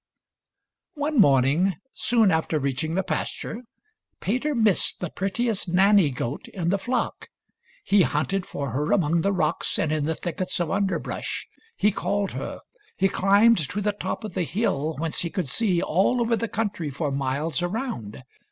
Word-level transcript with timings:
One 0.95 1.19
morning, 1.21 1.75
soon 1.93 2.31
after 2.31 2.57
reaching 2.57 2.95
the 2.95 3.03
pasture, 3.03 3.61
Peter 4.19 4.55
missed 4.55 4.99
the 4.99 5.11
prettiest 5.11 5.69
Nanny 5.69 6.09
goat 6.09 6.47
in 6.47 6.69
the 6.69 6.79
flock. 6.79 7.27
He 7.83 8.01
hunted 8.01 8.43
for 8.47 8.71
her 8.71 8.91
among 8.93 9.21
the 9.21 9.31
rocks 9.31 9.77
and 9.77 9.91
in 9.91 10.05
the 10.05 10.15
thickets 10.15 10.59
of 10.59 10.71
underbrush; 10.71 11.45
he 11.77 11.91
called 11.91 12.31
her; 12.31 12.61
he 12.97 13.09
climbed 13.09 13.59
to 13.59 13.79
the 13.79 13.93
top 13.93 14.23
of 14.23 14.33
the 14.33 14.41
hill 14.41 14.95
whence 14.97 15.19
he 15.19 15.29
could 15.29 15.47
see 15.47 15.83
all 15.83 16.19
over 16.19 16.35
the 16.35 16.47
country 16.47 16.89
for 16.89 17.11
miles 17.11 17.61
around. 17.61 18.23